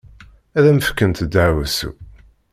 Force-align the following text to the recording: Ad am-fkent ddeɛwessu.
Ad 0.57 0.65
am-fkent 0.71 1.23
ddeɛwessu. 1.27 1.91